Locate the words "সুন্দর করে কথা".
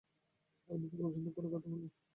1.15-1.67